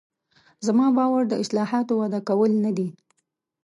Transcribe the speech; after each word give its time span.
زما 0.65 0.87
باور 0.97 1.23
د 1.27 1.33
اصطلاحاتو 1.41 1.93
وضع 2.01 2.21
کول 2.29 2.51
نه 2.65 2.71
دي. 2.77 2.87